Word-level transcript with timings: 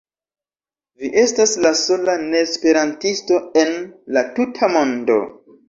Vi 1.01 1.11
estas 1.23 1.53
la 1.65 1.73
sola 1.83 2.17
neesperantisto 2.25 3.39
en 3.65 3.73
la 4.19 4.27
tuta 4.41 4.75
mondo. 4.79 5.23